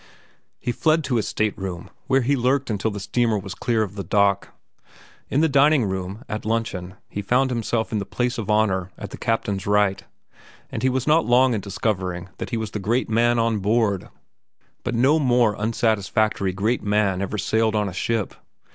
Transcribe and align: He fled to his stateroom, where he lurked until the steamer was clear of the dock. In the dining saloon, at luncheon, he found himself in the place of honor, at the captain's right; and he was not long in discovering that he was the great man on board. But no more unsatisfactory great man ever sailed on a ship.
He 0.59 0.71
fled 0.71 1.03
to 1.03 1.17
his 1.17 1.27
stateroom, 1.27 1.91
where 2.07 2.21
he 2.21 2.35
lurked 2.35 2.71
until 2.71 2.89
the 2.89 2.99
steamer 2.99 3.37
was 3.37 3.53
clear 3.53 3.83
of 3.83 3.93
the 3.93 4.03
dock. 4.03 4.49
In 5.29 5.41
the 5.41 5.47
dining 5.47 5.83
saloon, 5.85 6.25
at 6.27 6.43
luncheon, 6.43 6.95
he 7.07 7.21
found 7.21 7.51
himself 7.51 7.91
in 7.91 7.99
the 7.99 8.05
place 8.07 8.39
of 8.39 8.49
honor, 8.49 8.89
at 8.97 9.11
the 9.11 9.17
captain's 9.19 9.67
right; 9.67 10.03
and 10.71 10.81
he 10.81 10.89
was 10.89 11.05
not 11.05 11.27
long 11.27 11.53
in 11.53 11.61
discovering 11.61 12.29
that 12.39 12.49
he 12.49 12.57
was 12.57 12.71
the 12.71 12.79
great 12.79 13.09
man 13.09 13.37
on 13.37 13.59
board. 13.59 14.09
But 14.83 14.95
no 14.95 15.19
more 15.19 15.55
unsatisfactory 15.55 16.51
great 16.51 16.81
man 16.81 17.21
ever 17.21 17.37
sailed 17.37 17.75
on 17.75 17.87
a 17.87 17.93
ship. 17.93 18.33